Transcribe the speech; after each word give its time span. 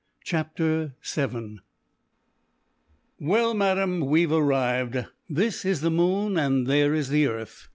CHAPTER 0.23 0.95
VII 1.03 1.59
"Well, 3.19 3.53
Madame, 3.53 3.99
we've 4.01 4.31
arrived. 4.31 4.97
This 5.29 5.63
is 5.63 5.81
the 5.81 5.91
moon 5.91 6.39
and 6.39 6.65
there 6.65 6.95
is 6.95 7.09
the 7.09 7.27
earth. 7.27 7.67